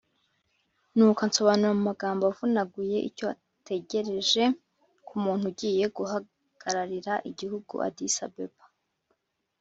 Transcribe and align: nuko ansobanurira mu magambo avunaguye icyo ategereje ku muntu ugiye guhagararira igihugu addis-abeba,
nuko 0.95 1.19
ansobanurira 1.25 1.75
mu 1.77 1.81
magambo 1.89 2.21
avunaguye 2.31 2.97
icyo 3.09 3.25
ategereje 3.33 4.43
ku 5.05 5.13
muntu 5.23 5.43
ugiye 5.51 5.85
guhagararira 5.97 7.13
igihugu 7.29 7.73
addis-abeba, 7.87 8.63